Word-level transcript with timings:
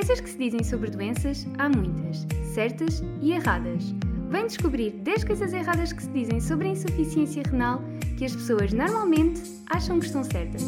Coisas 0.00 0.18
que 0.18 0.30
se 0.30 0.38
dizem 0.38 0.64
sobre 0.64 0.88
doenças 0.88 1.46
há 1.58 1.68
muitas, 1.68 2.26
certas 2.54 3.02
e 3.20 3.32
erradas. 3.32 3.94
Vem 4.30 4.46
descobrir 4.46 4.92
10 4.92 5.24
coisas 5.24 5.52
erradas 5.52 5.92
que 5.92 6.02
se 6.02 6.08
dizem 6.08 6.40
sobre 6.40 6.68
a 6.68 6.70
insuficiência 6.70 7.42
renal 7.42 7.82
que 8.16 8.24
as 8.24 8.34
pessoas 8.34 8.72
normalmente 8.72 9.42
acham 9.68 10.00
que 10.00 10.06
estão 10.06 10.24
certas. 10.24 10.62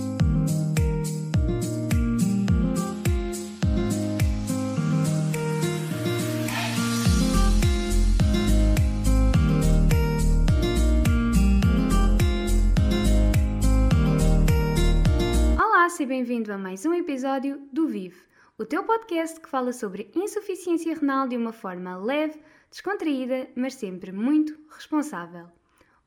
Olá, 15.58 15.88
seja 15.88 16.06
bem-vindo 16.06 16.52
a 16.52 16.58
mais 16.58 16.84
um 16.84 16.92
episódio 16.92 17.62
do 17.72 17.88
Vive, 17.88 18.31
o 18.62 18.64
teu 18.64 18.84
podcast 18.84 19.40
que 19.40 19.48
fala 19.48 19.72
sobre 19.72 20.08
insuficiência 20.14 20.94
renal 20.94 21.26
de 21.26 21.36
uma 21.36 21.52
forma 21.52 21.96
leve, 21.96 22.40
descontraída, 22.70 23.48
mas 23.56 23.74
sempre 23.74 24.12
muito 24.12 24.56
responsável. 24.70 25.48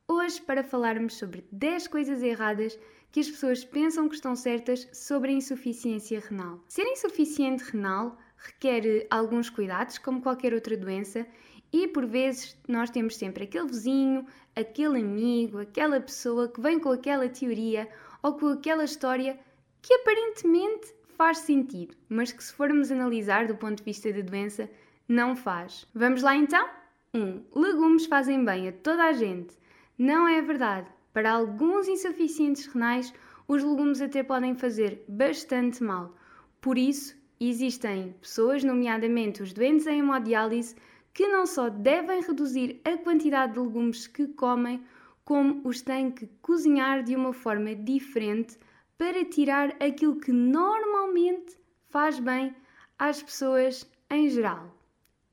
Hoje, 0.08 0.42
para 0.42 0.64
falarmos 0.64 1.16
sobre 1.16 1.46
10 1.52 1.90
coisas 1.90 2.24
erradas 2.24 2.80
que 3.12 3.20
as 3.20 3.30
pessoas 3.30 3.66
pensam 3.66 4.08
que 4.08 4.16
estão 4.16 4.38
certas 4.38 4.88
sobre 4.94 5.32
a 5.32 5.34
insuficiência 5.34 6.22
renal. 6.22 6.64
Ser 6.70 6.84
insuficiente 6.84 7.62
renal 7.62 8.18
requer 8.38 9.06
alguns 9.10 9.50
cuidados, 9.50 9.98
como 9.98 10.22
qualquer 10.22 10.54
outra 10.54 10.78
doença, 10.78 11.28
e 11.74 11.90
por 11.90 12.06
vezes 12.06 12.58
nós 12.70 12.90
temos 12.90 13.18
sempre 13.18 13.44
aquele 13.44 13.68
vizinho, 13.68 14.26
aquele 14.56 15.02
amigo, 15.02 15.58
aquela 15.58 16.00
pessoa 16.00 16.48
que 16.48 16.62
vem 16.62 16.80
com 16.80 16.90
aquela 16.90 17.28
teoria 17.28 17.90
ou 18.24 18.36
com 18.36 18.48
aquela 18.48 18.86
história 18.86 19.38
que 19.82 19.94
aparentemente 19.94 20.96
faz 21.16 21.40
sentido, 21.40 21.96
mas 22.10 22.32
que 22.32 22.44
se 22.44 22.54
formos 22.54 22.92
analisar 22.92 23.48
do 23.48 23.56
ponto 23.56 23.78
de 23.78 23.84
vista 23.84 24.12
da 24.12 24.22
doença, 24.22 24.70
não 25.08 25.36
faz. 25.36 25.88
Vamos 25.94 26.22
lá 26.22 26.36
então? 26.36 26.68
1. 27.14 27.20
Um, 27.20 27.44
legumes 27.56 28.06
fazem 28.06 28.44
bem 28.44 28.68
a 28.68 28.72
toda 28.72 29.04
a 29.06 29.14
gente. 29.14 29.58
Não 29.98 30.28
é 30.28 30.42
verdade. 30.42 30.90
Para 31.14 31.32
alguns 31.32 31.88
insuficientes 31.88 32.66
renais, 32.66 33.14
os 33.48 33.64
legumes 33.64 34.02
até 34.02 34.24
podem 34.24 34.56
fazer 34.56 35.06
bastante 35.08 35.82
mal. 35.84 36.14
Por 36.60 36.78
isso, 36.78 37.16
existem 37.40 38.14
pessoas, 38.20 38.64
nomeadamente 38.64 39.42
os 39.42 39.54
doentes 39.54 39.88
em 39.88 40.00
hemodiálise, 40.00 40.76
que 41.14 41.28
não 41.28 41.46
só 41.46 41.70
devem 41.70 42.22
reduzir 42.22 42.82
a 42.84 42.98
quantidade 42.98 43.54
de 43.54 43.60
legumes 43.60 44.08
que 44.08 44.28
comem, 44.28 44.84
como 45.24 45.62
os 45.64 45.82
têm 45.82 46.12
que 46.12 46.28
cozinhar 46.42 47.04
de 47.04 47.16
uma 47.16 47.32
forma 47.32 47.74
diferente 47.74 48.58
para 48.98 49.26
tirar 49.26 49.76
aquilo 49.84 50.16
que 50.16 50.32
normalmente 50.32 51.58
faz 51.90 52.18
bem 52.18 52.56
às 52.98 53.22
pessoas 53.22 53.90
em 54.10 54.30
geral. 54.30 54.74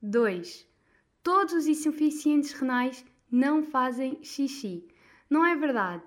2. 0.02 0.66
Todos 1.22 1.54
os 1.54 1.66
insuficientes 1.68 2.52
renais 2.52 3.04
não 3.30 3.62
fazem 3.62 4.18
xixi. 4.22 4.84
Não 5.30 5.46
é 5.46 5.54
verdade. 5.54 6.02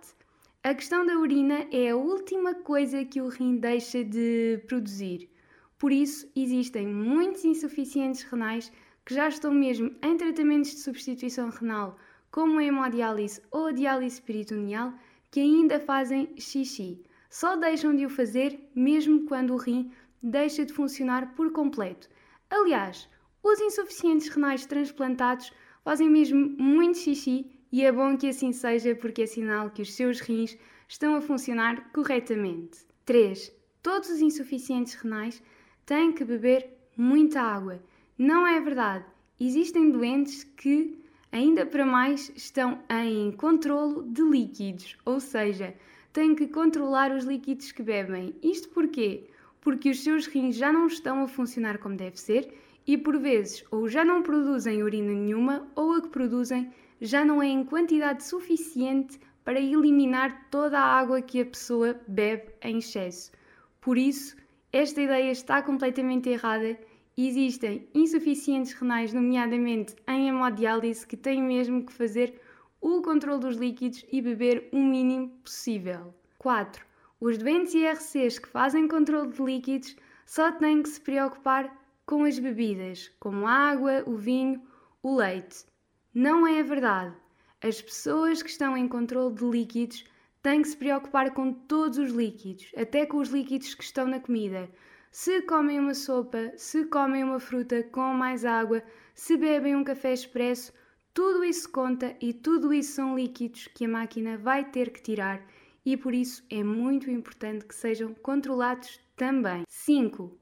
A 0.63 0.73
questão 0.73 1.05
da 1.05 1.17
urina 1.17 1.65
é 1.71 1.91
a 1.91 1.95
última 1.95 2.55
coisa 2.55 3.05
que 3.05 3.21
o 3.21 3.29
rim 3.29 3.55
deixa 3.55 4.03
de 4.03 4.61
produzir. 4.67 5.29
Por 5.77 5.93
isso, 5.93 6.29
existem 6.35 6.87
muitos 6.87 7.45
insuficientes 7.45 8.23
renais 8.23 8.69
que 9.05 9.13
já 9.13 9.29
estão 9.29 9.53
mesmo 9.53 9.95
em 10.03 10.17
tratamentos 10.17 10.71
de 10.71 10.79
substituição 10.79 11.49
renal, 11.49 11.97
como 12.29 12.59
a 12.59 12.63
hemodiálise 12.63 13.41
ou 13.49 13.67
a 13.67 13.71
diálise 13.71 14.21
peritoneal, 14.21 14.93
que 15.31 15.39
ainda 15.39 15.79
fazem 15.79 16.35
xixi 16.37 17.05
só 17.35 17.57
deixam 17.57 17.93
de 17.93 18.05
o 18.05 18.09
fazer 18.09 18.57
mesmo 18.73 19.25
quando 19.25 19.53
o 19.53 19.57
rim 19.57 19.91
deixa 20.23 20.63
de 20.63 20.71
funcionar 20.71 21.35
por 21.35 21.51
completo. 21.51 22.07
Aliás, 22.49 23.09
os 23.43 23.59
insuficientes 23.59 24.29
renais 24.29 24.65
transplantados 24.65 25.51
fazem 25.83 26.09
mesmo 26.09 26.55
muito 26.57 26.97
xixi 26.97 27.45
e 27.73 27.83
é 27.83 27.91
bom 27.91 28.15
que 28.15 28.29
assim 28.29 28.53
seja 28.53 28.95
porque 28.95 29.23
é 29.23 29.25
sinal 29.25 29.69
que 29.69 29.81
os 29.81 29.93
seus 29.93 30.21
rins 30.21 30.57
estão 30.87 31.13
a 31.13 31.19
funcionar 31.19 31.91
corretamente. 31.91 32.85
3. 33.03 33.51
Todos 33.83 34.09
os 34.09 34.21
insuficientes 34.21 34.93
renais 34.93 35.43
têm 35.85 36.13
que 36.13 36.23
beber 36.23 36.69
muita 36.95 37.41
água. 37.41 37.83
Não 38.17 38.47
é 38.47 38.61
verdade. 38.61 39.03
Existem 39.37 39.91
doentes 39.91 40.45
que, 40.45 41.03
ainda 41.33 41.65
para 41.65 41.85
mais, 41.85 42.31
estão 42.33 42.79
em 42.89 43.33
controlo 43.33 44.03
de 44.03 44.21
líquidos, 44.21 44.95
ou 45.03 45.19
seja, 45.19 45.75
têm 46.15 46.33
que 46.33 46.47
controlar 46.47 47.11
os 47.11 47.25
líquidos 47.25 47.73
que 47.73 47.83
bebem. 47.83 48.33
Isto 48.41 48.69
porquê? 48.69 49.25
Porque 49.59 49.89
os 49.89 50.01
seus 50.01 50.27
rins 50.27 50.55
já 50.55 50.71
não 50.71 50.87
estão 50.87 51.21
a 51.21 51.27
funcionar 51.27 51.77
como 51.77 51.97
deve 51.97 52.17
ser 52.17 52.53
e 52.87 52.97
por 52.97 53.19
vezes 53.19 53.65
ou 53.69 53.89
já 53.89 54.05
não 54.05 54.23
produzem 54.23 54.81
urina 54.81 55.11
nenhuma 55.11 55.67
ou 55.75 55.91
a 55.91 56.01
que 56.01 56.07
produzem 56.07 56.71
já 57.01 57.25
não 57.25 57.43
é 57.43 57.47
em 57.47 57.65
quantidade 57.65 58.23
suficiente 58.23 59.19
para 59.43 59.59
eliminar 59.59 60.47
toda 60.49 60.79
a 60.79 60.97
água 60.97 61.21
que 61.21 61.41
a 61.41 61.45
pessoa 61.45 61.99
bebe 62.07 62.45
em 62.61 62.77
excesso. 62.77 63.33
Por 63.81 63.97
isso, 63.97 64.37
esta 64.71 65.01
ideia 65.01 65.31
está 65.31 65.61
completamente 65.61 66.29
errada. 66.29 66.79
Existem 67.17 67.89
insuficientes 67.93 68.71
renais, 68.71 69.11
nomeadamente 69.11 69.93
em 70.07 70.29
hemodiálise, 70.29 71.05
que 71.05 71.17
têm 71.17 71.43
mesmo 71.43 71.85
que 71.85 71.91
fazer 71.91 72.39
o 72.81 73.01
controle 73.01 73.39
dos 73.39 73.57
líquidos 73.57 74.05
e 74.11 74.21
beber 74.21 74.69
o 74.71 74.77
mínimo 74.77 75.29
possível. 75.43 76.13
4. 76.37 76.85
Os 77.19 77.37
doentes 77.37 77.73
IRCs 77.73 78.39
que 78.39 78.47
fazem 78.47 78.87
controle 78.87 79.31
de 79.31 79.41
líquidos 79.41 79.95
só 80.25 80.51
têm 80.51 80.83
que 80.83 80.89
se 80.89 81.01
preocupar 81.01 81.75
com 82.05 82.23
as 82.23 82.37
bebidas, 82.37 83.11
como 83.19 83.47
a 83.47 83.51
água, 83.51 84.03
o 84.05 84.15
vinho, 84.15 84.61
o 85.01 85.15
leite. 85.15 85.65
Não 86.13 86.45
é 86.45 86.61
verdade. 86.61 87.15
As 87.61 87.81
pessoas 87.81 88.43
que 88.43 88.49
estão 88.49 88.77
em 88.77 88.87
controle 88.87 89.33
de 89.33 89.43
líquidos 89.43 90.05
têm 90.43 90.61
que 90.61 90.67
se 90.67 90.77
preocupar 90.77 91.33
com 91.33 91.51
todos 91.51 91.97
os 91.97 92.11
líquidos, 92.11 92.71
até 92.77 93.05
com 93.05 93.17
os 93.17 93.29
líquidos 93.29 93.73
que 93.73 93.83
estão 93.83 94.05
na 94.05 94.19
comida. 94.19 94.69
Se 95.09 95.41
comem 95.41 95.79
uma 95.79 95.95
sopa, 95.95 96.51
se 96.57 96.85
comem 96.85 97.23
uma 97.23 97.39
fruta 97.39 97.81
com 97.83 98.13
mais 98.13 98.45
água, 98.45 98.83
se 99.15 99.37
bebem 99.37 99.75
um 99.75 99.83
café 99.83 100.13
expresso, 100.13 100.71
tudo 101.15 101.45
isso 101.45 101.69
conta 101.69 102.13
e 102.19 102.33
tudo 102.33 102.73
isso 102.73 102.91
são 102.91 103.15
líquidos 103.15 103.69
que 103.73 103.85
a 103.85 103.87
máquina 103.87 104.37
vai 104.37 104.65
ter 104.69 104.89
que 104.91 105.01
tirar 105.01 105.41
e 105.85 105.95
por 105.95 106.13
isso 106.13 106.43
é 106.49 106.61
muito 106.61 107.09
importante 107.09 107.63
que 107.63 107.73
sejam 107.73 108.13
controlados 108.15 108.99
também. 109.15 109.63
5. 109.65 110.37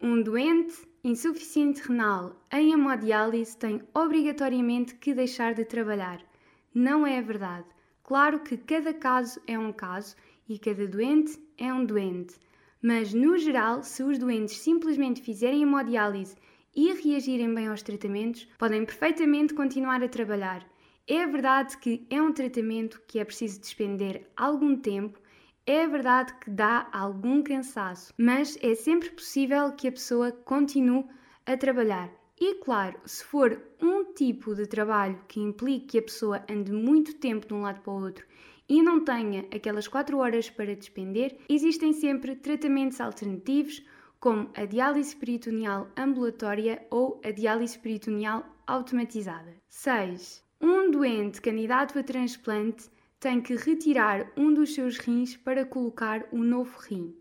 Um 0.00 0.22
doente 0.22 0.86
insuficiente 1.02 1.82
renal 1.82 2.40
em 2.52 2.72
hemodiálise 2.72 3.56
tem 3.56 3.82
obrigatoriamente 3.92 4.94
que 4.94 5.12
deixar 5.12 5.52
de 5.52 5.64
trabalhar. 5.64 6.24
Não 6.72 7.04
é 7.04 7.20
verdade. 7.20 7.66
Claro 8.04 8.38
que 8.38 8.56
cada 8.56 8.94
caso 8.94 9.40
é 9.48 9.58
um 9.58 9.72
caso 9.72 10.14
e 10.48 10.60
cada 10.60 10.86
doente 10.86 11.36
é 11.58 11.74
um 11.74 11.84
doente. 11.84 12.36
Mas, 12.80 13.12
no 13.12 13.36
geral, 13.36 13.82
se 13.82 14.04
os 14.04 14.16
doentes 14.16 14.58
simplesmente 14.58 15.20
fizerem 15.20 15.62
hemodiálise 15.62 16.36
e 16.74 16.92
reagirem 16.92 17.54
bem 17.54 17.68
aos 17.68 17.82
tratamentos, 17.82 18.48
podem 18.58 18.84
perfeitamente 18.84 19.54
continuar 19.54 20.02
a 20.02 20.08
trabalhar. 20.08 20.66
É 21.06 21.26
verdade 21.26 21.76
que 21.78 22.06
é 22.08 22.20
um 22.20 22.32
tratamento 22.32 23.00
que 23.06 23.18
é 23.18 23.24
preciso 23.24 23.60
despender 23.60 24.26
algum 24.36 24.76
tempo, 24.76 25.18
é 25.66 25.86
verdade 25.86 26.34
que 26.40 26.50
dá 26.50 26.88
algum 26.92 27.42
cansaço, 27.42 28.12
mas 28.18 28.58
é 28.62 28.74
sempre 28.74 29.10
possível 29.10 29.72
que 29.72 29.88
a 29.88 29.92
pessoa 29.92 30.32
continue 30.32 31.04
a 31.46 31.56
trabalhar. 31.56 32.10
E 32.40 32.56
claro, 32.56 32.98
se 33.04 33.24
for 33.24 33.62
um 33.80 34.12
tipo 34.12 34.54
de 34.54 34.66
trabalho 34.66 35.20
que 35.28 35.40
implique 35.40 35.86
que 35.86 35.98
a 35.98 36.02
pessoa 36.02 36.44
ande 36.50 36.72
muito 36.72 37.14
tempo 37.14 37.46
de 37.46 37.54
um 37.54 37.62
lado 37.62 37.80
para 37.80 37.92
o 37.92 38.02
outro 38.02 38.26
e 38.68 38.82
não 38.82 39.04
tenha 39.04 39.46
aquelas 39.54 39.86
4 39.86 40.18
horas 40.18 40.50
para 40.50 40.74
despender, 40.74 41.36
existem 41.48 41.92
sempre 41.92 42.34
tratamentos 42.34 43.00
alternativos 43.00 43.82
como 44.24 44.48
a 44.54 44.64
diálise 44.64 45.14
peritoneal 45.14 45.86
ambulatória 45.94 46.82
ou 46.90 47.20
a 47.22 47.30
diálise 47.30 47.78
peritoneal 47.78 48.42
automatizada. 48.66 49.54
6. 49.68 50.42
Um 50.62 50.90
doente 50.90 51.42
candidato 51.42 51.98
a 51.98 52.02
transplante 52.02 52.88
tem 53.20 53.42
que 53.42 53.54
retirar 53.54 54.32
um 54.34 54.54
dos 54.54 54.74
seus 54.74 54.96
rins 54.96 55.36
para 55.36 55.66
colocar 55.66 56.26
um 56.32 56.42
novo 56.42 56.74
rim. 56.88 57.14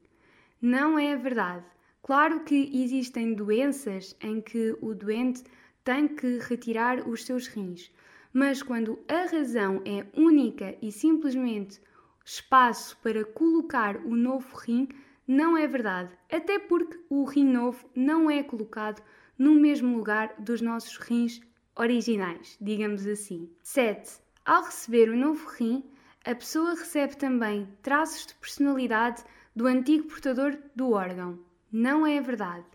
Não 0.61 0.97
é 0.97 1.13
verdade. 1.17 1.65
Claro 2.01 2.45
que 2.45 2.71
existem 2.73 3.33
doenças 3.33 4.15
em 4.21 4.39
que 4.39 4.73
o 4.81 4.95
doente 4.95 5.44
tem 5.83 6.07
que 6.07 6.39
retirar 6.39 7.06
os 7.06 7.25
seus 7.25 7.47
rins, 7.47 7.91
mas 8.31 8.63
quando 8.63 8.97
a 9.09 9.25
razão 9.29 9.81
é 9.83 10.06
única 10.17 10.73
e 10.81 10.89
simplesmente 10.89 11.81
espaço 12.23 12.97
para 13.03 13.25
colocar 13.25 13.97
o 14.06 14.15
novo 14.15 14.56
rim, 14.56 14.88
não 15.27 15.57
é 15.57 15.67
verdade, 15.67 16.11
até 16.31 16.59
porque 16.59 16.99
o 17.09 17.23
rim 17.23 17.45
novo 17.45 17.89
não 17.95 18.29
é 18.29 18.43
colocado 18.43 19.01
no 19.37 19.55
mesmo 19.55 19.97
lugar 19.97 20.35
dos 20.37 20.61
nossos 20.61 20.97
rins 20.97 21.41
originais, 21.75 22.57
digamos 22.61 23.05
assim. 23.07 23.49
7. 23.61 24.21
Ao 24.45 24.63
receber 24.63 25.09
o 25.09 25.17
novo 25.17 25.47
rim, 25.51 25.83
a 26.25 26.35
pessoa 26.35 26.71
recebe 26.71 27.17
também 27.17 27.67
traços 27.81 28.27
de 28.27 28.35
personalidade 28.35 29.23
do 29.55 29.67
antigo 29.67 30.07
portador 30.07 30.57
do 30.75 30.91
órgão. 30.91 31.39
Não 31.71 32.05
é 32.05 32.21
verdade. 32.21 32.65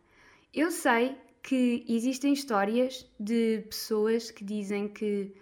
Eu 0.52 0.70
sei 0.70 1.16
que 1.42 1.84
existem 1.88 2.32
histórias 2.32 3.10
de 3.18 3.64
pessoas 3.68 4.30
que 4.30 4.44
dizem 4.44 4.88
que 4.88 5.34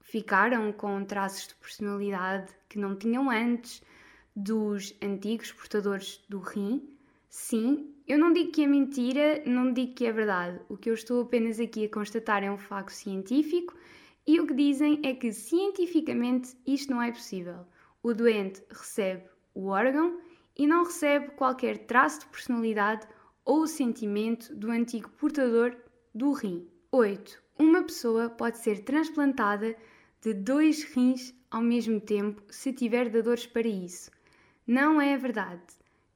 ficaram 0.00 0.72
com 0.72 1.04
traços 1.04 1.48
de 1.48 1.54
personalidade 1.54 2.52
que 2.68 2.78
não 2.78 2.96
tinham 2.96 3.30
antes 3.30 3.82
dos 4.34 4.94
antigos 5.02 5.52
portadores 5.52 6.24
do 6.28 6.38
rim. 6.38 6.96
Sim, 7.28 7.94
eu 8.06 8.18
não 8.18 8.32
digo 8.32 8.52
que 8.52 8.62
é 8.62 8.66
mentira, 8.66 9.42
não 9.46 9.72
digo 9.72 9.94
que 9.94 10.06
é 10.06 10.12
verdade. 10.12 10.60
O 10.68 10.76
que 10.76 10.90
eu 10.90 10.94
estou 10.94 11.22
apenas 11.22 11.58
aqui 11.60 11.84
a 11.84 11.88
constatar 11.88 12.42
é 12.42 12.50
um 12.50 12.58
facto 12.58 12.90
científico 12.90 13.74
e 14.26 14.40
o 14.40 14.46
que 14.46 14.54
dizem 14.54 15.00
é 15.02 15.14
que 15.14 15.32
cientificamente 15.32 16.56
isto 16.66 16.90
não 16.90 17.02
é 17.02 17.10
possível. 17.10 17.66
O 18.02 18.12
doente 18.12 18.62
recebe 18.70 19.24
o 19.54 19.66
órgão 19.66 20.20
e 20.56 20.66
não 20.66 20.84
recebe 20.84 21.30
qualquer 21.32 21.78
traço 21.86 22.20
de 22.20 22.26
personalidade 22.26 23.06
ou 23.44 23.66
sentimento 23.66 24.54
do 24.54 24.70
antigo 24.70 25.10
portador 25.10 25.76
do 26.14 26.32
rim. 26.32 26.66
8. 26.90 27.42
Uma 27.58 27.82
pessoa 27.82 28.28
pode 28.28 28.58
ser 28.58 28.84
transplantada 28.84 29.76
de 30.20 30.32
dois 30.32 30.82
rins 30.84 31.34
ao 31.50 31.60
mesmo 31.60 32.00
tempo 32.00 32.42
se 32.48 32.72
tiver 32.72 33.08
dadores 33.10 33.46
para 33.46 33.68
isso. 33.68 34.10
Não 34.66 34.98
é 34.98 35.16
verdade. 35.18 35.62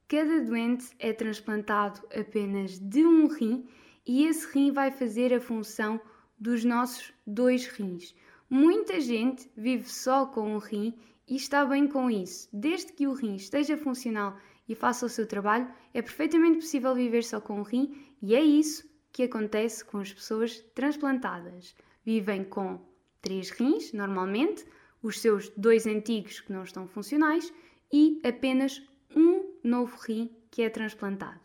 Cada 0.07 0.41
doente 0.41 0.87
é 0.97 1.13
transplantado 1.13 2.01
apenas 2.11 2.79
de 2.79 3.05
um 3.05 3.27
rim 3.27 3.67
e 4.07 4.25
esse 4.25 4.51
rim 4.51 4.71
vai 4.71 4.89
fazer 4.89 5.31
a 5.31 5.39
função 5.39 6.01
dos 6.39 6.65
nossos 6.65 7.13
dois 7.27 7.67
rins. 7.67 8.15
Muita 8.49 8.99
gente 8.99 9.47
vive 9.55 9.87
só 9.87 10.25
com 10.25 10.55
um 10.55 10.57
rim 10.57 10.97
e 11.27 11.35
está 11.35 11.63
bem 11.63 11.87
com 11.87 12.09
isso. 12.09 12.49
Desde 12.51 12.91
que 12.91 13.05
o 13.05 13.13
rim 13.13 13.35
esteja 13.35 13.77
funcional 13.77 14.35
e 14.67 14.73
faça 14.73 15.05
o 15.05 15.09
seu 15.09 15.27
trabalho, 15.27 15.71
é 15.93 16.01
perfeitamente 16.01 16.57
possível 16.57 16.95
viver 16.95 17.23
só 17.23 17.39
com 17.39 17.59
um 17.59 17.63
rim 17.63 17.95
e 18.19 18.33
é 18.33 18.41
isso 18.41 18.89
que 19.11 19.21
acontece 19.21 19.85
com 19.85 19.99
as 19.99 20.11
pessoas 20.11 20.59
transplantadas. 20.73 21.75
Vivem 22.03 22.43
com 22.43 22.79
três 23.21 23.51
rins, 23.51 23.93
normalmente, 23.93 24.65
os 25.03 25.19
seus 25.19 25.49
dois 25.49 25.85
antigos 25.85 26.39
que 26.39 26.51
não 26.51 26.63
estão 26.63 26.87
funcionais 26.87 27.53
e 27.91 28.19
apenas 28.23 28.81
um 29.15 29.53
novo 29.63 29.97
rim 30.05 30.29
que 30.51 30.61
é 30.61 30.69
transplantado. 30.69 31.41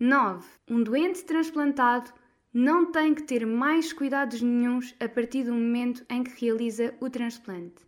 9. 0.00 0.46
Um 0.68 0.82
doente 0.82 1.24
transplantado 1.24 2.12
não 2.52 2.90
tem 2.90 3.14
que 3.14 3.22
ter 3.24 3.44
mais 3.46 3.92
cuidados 3.92 4.40
nenhums 4.40 4.94
a 5.00 5.08
partir 5.08 5.44
do 5.44 5.52
momento 5.52 6.04
em 6.08 6.22
que 6.22 6.44
realiza 6.44 6.94
o 7.00 7.10
transplante. 7.10 7.86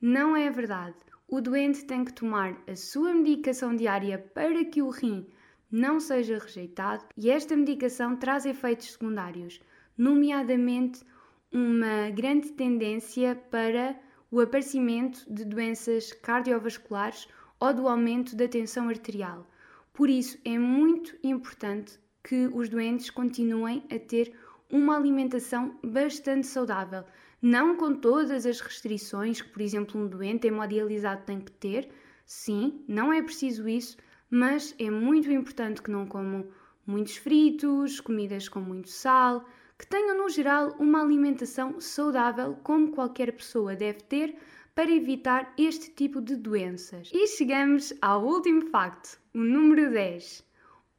Não 0.00 0.36
é 0.36 0.48
verdade. 0.50 0.96
O 1.26 1.40
doente 1.40 1.84
tem 1.84 2.04
que 2.04 2.12
tomar 2.12 2.56
a 2.66 2.74
sua 2.74 3.12
medicação 3.12 3.74
diária 3.76 4.18
para 4.18 4.64
que 4.64 4.80
o 4.80 4.88
rim 4.88 5.26
não 5.70 6.00
seja 6.00 6.38
rejeitado 6.38 7.04
e 7.16 7.30
esta 7.30 7.54
medicação 7.56 8.16
traz 8.16 8.46
efeitos 8.46 8.92
secundários, 8.92 9.60
nomeadamente 9.96 11.04
uma 11.52 12.10
grande 12.10 12.52
tendência 12.52 13.34
para 13.50 13.98
o 14.30 14.40
aparecimento 14.40 15.24
de 15.32 15.44
doenças 15.44 16.12
cardiovasculares 16.12 17.28
ou 17.60 17.74
do 17.74 17.88
aumento 17.88 18.36
da 18.36 18.48
tensão 18.48 18.88
arterial. 18.88 19.46
Por 19.92 20.08
isso, 20.08 20.38
é 20.44 20.58
muito 20.58 21.16
importante 21.22 21.98
que 22.22 22.48
os 22.52 22.68
doentes 22.68 23.10
continuem 23.10 23.82
a 23.90 23.98
ter 23.98 24.32
uma 24.70 24.96
alimentação 24.96 25.78
bastante 25.82 26.46
saudável, 26.46 27.04
não 27.40 27.76
com 27.76 27.94
todas 27.94 28.44
as 28.44 28.60
restrições 28.60 29.40
que, 29.40 29.48
por 29.48 29.62
exemplo, 29.62 30.00
um 30.00 30.06
doente 30.06 30.46
hemodializado 30.46 31.24
tem 31.24 31.40
que 31.40 31.52
ter. 31.52 31.88
Sim, 32.26 32.84
não 32.86 33.12
é 33.12 33.22
preciso 33.22 33.68
isso, 33.68 33.96
mas 34.30 34.74
é 34.78 34.90
muito 34.90 35.32
importante 35.32 35.80
que 35.80 35.90
não 35.90 36.06
comam 36.06 36.46
muitos 36.86 37.16
fritos, 37.16 38.00
comidas 38.00 38.48
com 38.48 38.60
muito 38.60 38.88
sal, 38.88 39.44
que 39.78 39.86
tenham 39.86 40.16
no 40.18 40.28
geral 40.28 40.74
uma 40.78 41.00
alimentação 41.00 41.80
saudável, 41.80 42.58
como 42.62 42.90
qualquer 42.90 43.32
pessoa 43.32 43.76
deve 43.76 44.00
ter, 44.00 44.36
para 44.78 44.92
evitar 44.92 45.52
este 45.58 45.90
tipo 45.90 46.20
de 46.20 46.36
doenças. 46.36 47.10
E 47.12 47.26
chegamos 47.26 47.92
ao 48.00 48.24
último 48.24 48.62
facto, 48.70 49.20
o 49.34 49.38
número 49.38 49.90
10. 49.90 50.44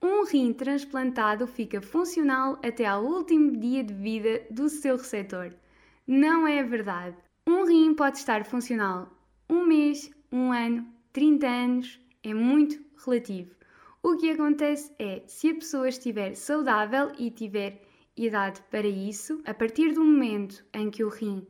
Um 0.03 0.25
rim 0.25 0.51
transplantado 0.51 1.47
fica 1.47 1.81
funcional 1.81 2.59
até 2.61 2.85
ao 2.85 3.05
último 3.05 3.55
dia 3.55 3.81
de 3.81 3.93
vida 3.93 4.45
do 4.51 4.67
seu 4.67 4.97
receptor. 4.97 5.53
Não 6.05 6.45
é 6.45 6.61
verdade. 6.61 7.15
Um 7.47 7.63
rim 7.63 7.93
pode 7.93 8.17
estar 8.17 8.43
funcional 8.43 9.17
um 9.49 9.65
mês, 9.65 10.11
um 10.29 10.51
ano, 10.51 10.85
30 11.13 11.47
anos, 11.47 12.01
é 12.21 12.33
muito 12.33 12.83
relativo. 13.05 13.55
O 14.03 14.17
que 14.17 14.29
acontece 14.29 14.91
é, 14.99 15.23
se 15.25 15.51
a 15.51 15.55
pessoa 15.55 15.87
estiver 15.87 16.35
saudável 16.35 17.13
e 17.17 17.31
tiver 17.31 17.81
idade 18.17 18.61
para 18.69 18.89
isso, 18.89 19.41
a 19.45 19.53
partir 19.53 19.93
do 19.93 20.03
momento 20.03 20.65
em 20.73 20.91
que 20.91 21.01
o 21.01 21.07
rim 21.07 21.47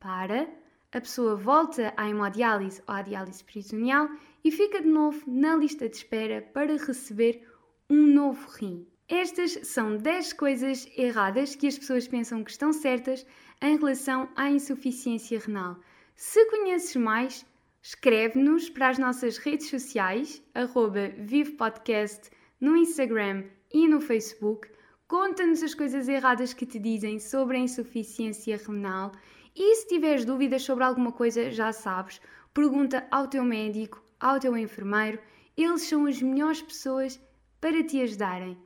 para, 0.00 0.57
a 0.92 1.00
pessoa 1.00 1.36
volta 1.36 1.92
à 1.96 2.08
hemodiálise 2.08 2.82
ou 2.88 2.94
à 2.94 3.02
diálise 3.02 3.44
peritoneal 3.44 4.08
e 4.42 4.50
fica 4.50 4.80
de 4.80 4.88
novo 4.88 5.22
na 5.26 5.54
lista 5.54 5.88
de 5.88 5.96
espera 5.96 6.40
para 6.40 6.76
receber 6.76 7.46
um 7.90 8.06
novo 8.06 8.48
rim. 8.50 8.86
Estas 9.08 9.52
são 9.66 9.96
10 9.96 10.32
coisas 10.34 10.88
erradas 10.96 11.54
que 11.54 11.66
as 11.66 11.78
pessoas 11.78 12.06
pensam 12.06 12.44
que 12.44 12.50
estão 12.50 12.72
certas 12.72 13.26
em 13.60 13.76
relação 13.76 14.28
à 14.36 14.50
insuficiência 14.50 15.38
renal. 15.38 15.78
Se 16.14 16.44
conheces 16.46 16.96
mais, 16.96 17.46
escreve-nos 17.82 18.68
para 18.68 18.88
as 18.88 18.98
nossas 18.98 19.38
redes 19.38 19.68
sociais, 19.68 20.42
arroba 20.54 21.08
VivePodcast, 21.18 22.30
no 22.60 22.76
Instagram 22.76 23.44
e 23.72 23.86
no 23.88 24.00
Facebook. 24.00 24.68
Conta-nos 25.06 25.62
as 25.62 25.74
coisas 25.74 26.08
erradas 26.08 26.52
que 26.52 26.66
te 26.66 26.78
dizem 26.78 27.18
sobre 27.18 27.56
a 27.56 27.60
insuficiência 27.60 28.58
renal 28.58 29.12
e 29.58 29.74
se 29.74 29.88
tiveres 29.88 30.24
dúvidas 30.24 30.62
sobre 30.62 30.84
alguma 30.84 31.10
coisa, 31.10 31.50
já 31.50 31.72
sabes, 31.72 32.20
pergunta 32.54 33.06
ao 33.10 33.26
teu 33.26 33.44
médico, 33.44 34.00
ao 34.20 34.38
teu 34.38 34.56
enfermeiro, 34.56 35.18
eles 35.56 35.82
são 35.82 36.06
as 36.06 36.22
melhores 36.22 36.62
pessoas 36.62 37.20
para 37.60 37.82
te 37.82 38.00
ajudarem. 38.00 38.56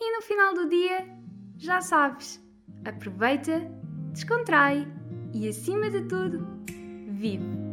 E 0.00 0.16
no 0.16 0.22
final 0.22 0.54
do 0.54 0.68
dia, 0.68 1.06
já 1.58 1.82
sabes, 1.82 2.42
aproveita, 2.84 3.60
descontrai 4.12 4.86
e 5.34 5.48
acima 5.48 5.90
de 5.90 6.02
tudo, 6.04 6.46
vive! 7.10 7.67